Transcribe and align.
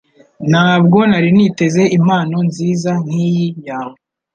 Ntabwo 0.49 0.97
nari 1.09 1.29
niteze 1.37 1.83
impano 1.97 2.37
nziza 2.47 2.91
nkiyi 3.03 3.47
yawe 3.67 3.97